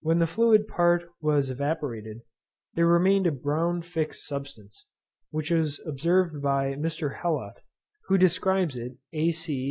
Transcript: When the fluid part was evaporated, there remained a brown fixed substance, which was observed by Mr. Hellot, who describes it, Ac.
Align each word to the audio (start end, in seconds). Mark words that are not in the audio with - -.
When 0.00 0.18
the 0.18 0.26
fluid 0.26 0.66
part 0.66 1.10
was 1.20 1.50
evaporated, 1.50 2.22
there 2.72 2.86
remained 2.86 3.26
a 3.26 3.30
brown 3.30 3.82
fixed 3.82 4.26
substance, 4.26 4.86
which 5.28 5.50
was 5.50 5.78
observed 5.84 6.40
by 6.40 6.72
Mr. 6.72 7.20
Hellot, 7.20 7.60
who 8.06 8.16
describes 8.16 8.76
it, 8.76 8.96
Ac. 9.12 9.52